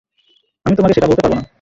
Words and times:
আমি 0.65 0.75
তোমাকে 0.75 0.93
সেটা 0.93 1.07
বলতে 1.07 1.21
পারব 1.23 1.33
না। 1.35 1.43